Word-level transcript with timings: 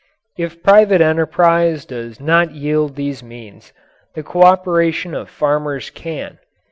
If 0.35 0.63
private 0.63 0.99
enterprise 0.99 1.85
does 1.85 2.19
not 2.19 2.55
yield 2.55 2.95
these 2.95 3.21
means, 3.21 3.71
the 4.15 4.23
cooperation 4.23 5.13
of 5.13 5.29
farmers 5.29 5.91
can. 5.91 6.39